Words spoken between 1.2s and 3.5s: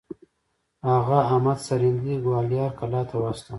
احمد سرهندي ګوالیار کلا ته واستوه.